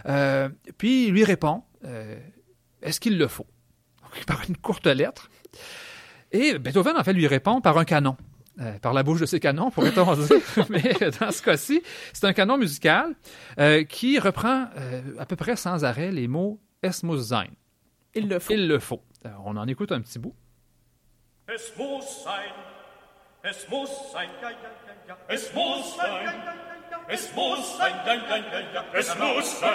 [0.06, 1.64] Euh, puis il lui répond
[2.82, 3.48] Est-ce qu'il le faut?
[4.28, 5.30] Par une courte lettre.
[6.32, 8.16] Et Beethoven, en fait, lui répond par un canon.
[8.60, 10.38] Euh, par la bouche de ses canons, pourrait-on dire.
[10.70, 10.82] Mais
[11.20, 13.14] dans ce cas-ci, c'est un canon musical
[13.60, 17.48] euh, qui reprend euh, à peu près sans arrêt les mots Es muss sein.
[18.16, 18.54] Il le faut.
[18.54, 19.04] Il le faut.
[19.24, 20.34] Alors, on en écoute un petit bout.
[21.48, 22.52] Es muss sein,
[23.44, 25.18] es muss sein, ja, ja, ja, ja.
[25.30, 26.77] Es muss sein,
[27.10, 28.84] es muss sein, ja, ja, ja, ja.
[28.94, 29.72] Es muss sein,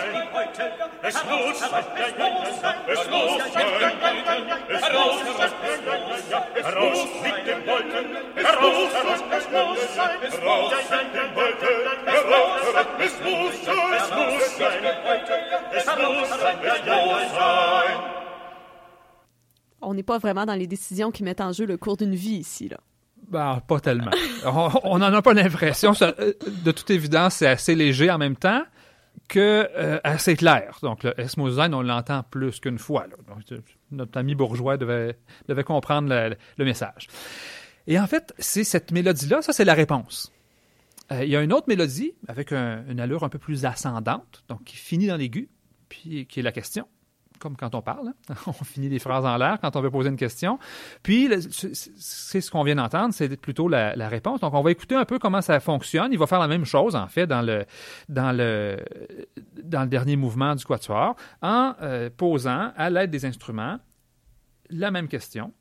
[1.02, 2.76] es muss sein, ja, ja, ja, ja.
[2.88, 4.56] Es muss sein, ja, ja, ja.
[4.68, 6.40] Heraus, heraus, ja, ja, ja, ja.
[6.62, 8.06] Heraus mit dem Wolken,
[8.36, 13.54] heraus, heraus, es muss sein, es muss sein, mit dem Wolken, heraus, heraus, es muss
[13.64, 14.84] sein, es muss sein,
[15.72, 17.98] es muss sein, es muss sein.
[19.80, 22.36] On n'est pas vraiment dans les décisions qui mettent en jeu le cours d'une vie
[22.36, 22.78] ici, là.
[23.32, 24.10] Ben, pas tellement.
[24.84, 25.94] On n'en a pas l'impression.
[26.02, 26.32] Euh,
[26.64, 28.62] De toute évidence, c'est assez léger en même temps
[29.28, 30.78] que euh, assez clair.
[30.82, 33.06] Donc, le Esmosen, on l'entend plus qu'une fois.
[33.90, 35.16] notre ami bourgeois devait,
[35.48, 36.08] devait comprendre
[36.58, 37.08] le, message.
[37.86, 40.30] Et en fait, c'est cette mélodie-là, ça, c'est la réponse.
[41.10, 44.44] Euh, il y a une autre mélodie avec un- une allure un peu plus ascendante,
[44.48, 45.48] donc qui finit dans l'aigu,
[45.88, 46.86] puis qui est la question
[47.42, 48.08] comme quand on parle.
[48.28, 48.34] hein.
[48.46, 50.58] On finit des phrases en l'air quand on veut poser une question.
[51.02, 51.28] Puis,
[51.96, 54.40] c'est ce qu'on vient d'entendre, c'est plutôt la, la réponse.
[54.40, 56.12] Donc, on va écouter un peu comment ça fonctionne.
[56.12, 57.64] Il va faire la même chose, en fait, dans le,
[58.08, 58.76] dans le,
[59.62, 63.78] dans le dernier mouvement du quatuor, en euh, posant, à l'aide des instruments,
[64.70, 65.52] la même question.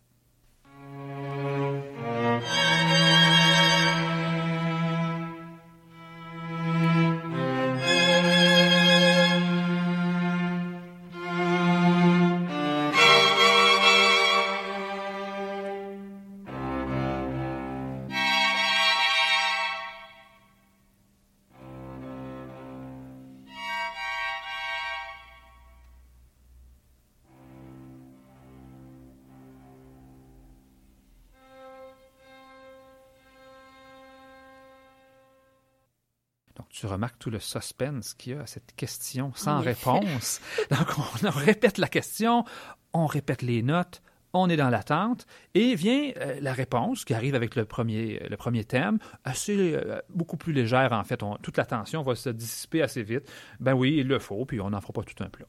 [36.92, 40.39] Remarques tout le suspense qu'il y a à cette question sans réponse.
[40.70, 42.46] Donc, on, on répète la question,
[42.94, 44.02] on répète les notes,
[44.34, 45.26] on est dans l'attente,
[45.56, 50.00] et vient euh, la réponse qui arrive avec le premier, le premier thème, assez, euh,
[50.10, 51.22] beaucoup plus légère en fait.
[51.24, 53.30] On- toute la tension va se dissiper assez vite.
[53.60, 55.46] Ben oui, il le faut, puis on n'en fera pas tout un plat.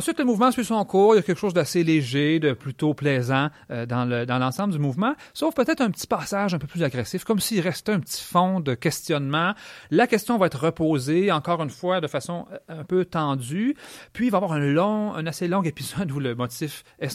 [0.00, 1.14] Ensuite, le mouvement suit son cours.
[1.14, 4.72] Il y a quelque chose d'assez léger, de plutôt plaisant euh, dans le dans l'ensemble
[4.72, 8.00] du mouvement, sauf peut-être un petit passage un peu plus agressif, comme s'il restait un
[8.00, 9.52] petit fond de questionnement.
[9.90, 13.76] La question va être reposée, encore une fois, de façon euh, un peu tendue.
[14.14, 17.08] Puis, il va y avoir un long, un assez long épisode où le motif Es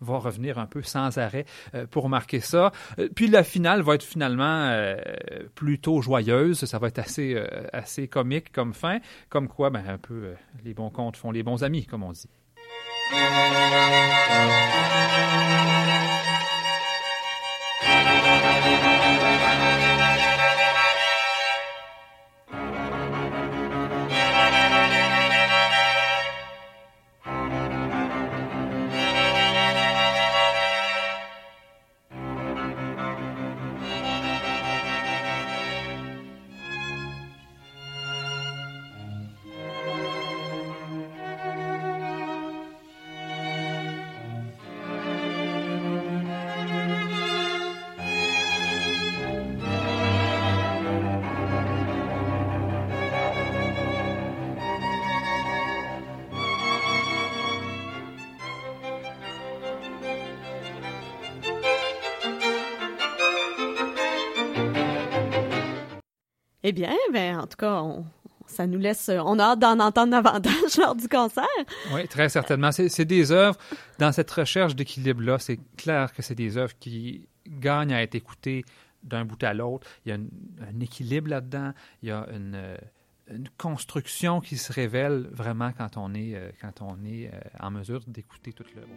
[0.00, 1.44] va revenir un peu sans arrêt
[1.74, 2.72] euh, pour marquer ça.
[3.14, 4.74] Puis, la finale va être finalement
[5.54, 6.64] plutôt joyeuse.
[6.64, 7.36] Ça va être assez,
[7.74, 9.00] assez comique comme fin.
[9.28, 10.32] Comme quoi, ben, un peu,
[10.64, 12.28] les bons comptes font les bons amis, comme on Ramondi.
[66.68, 67.80] Eh bien, ben, en tout cas,
[68.48, 71.46] ça nous laisse, on a hâte d'en entendre davantage lors du concert.
[71.94, 72.72] Oui, très certainement.
[72.72, 73.56] C'est des œuvres,
[74.00, 78.64] dans cette recherche d'équilibre-là, c'est clair que c'est des œuvres qui gagnent à être écoutées
[79.04, 79.86] d'un bout à l'autre.
[80.04, 82.76] Il y a un équilibre là-dedans, il y a une,
[83.30, 87.70] une, construction qui se révèle vraiment quand on est, euh, quand on est euh, en
[87.70, 88.88] mesure d'écouter toute l'œuvre.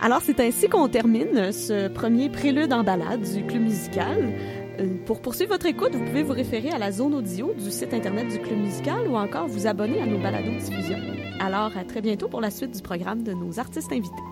[0.00, 4.34] Alors, c'est ainsi qu'on termine ce premier prélude en balade du club musical.
[4.80, 7.94] Euh, pour poursuivre votre écoute, vous pouvez vous référer à la zone audio du site
[7.94, 10.98] internet du Club musical ou encore vous abonner à nos balados diffusion.
[11.40, 14.22] Alors, à très bientôt pour la suite du programme de nos artistes invités.